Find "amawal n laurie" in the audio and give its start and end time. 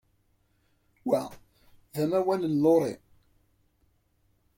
2.03-2.97